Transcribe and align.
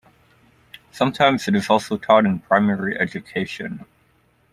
Sometimes 0.89 1.47
it 1.47 1.53
is 1.55 1.69
also 1.69 1.95
taught 1.95 2.25
in 2.25 2.39
primary 2.39 2.97
education. 2.99 3.85